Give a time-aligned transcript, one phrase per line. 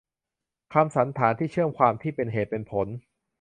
[0.73, 2.87] คำสันธานที่เชื่อมความที่เป็นเหตุเป็นผล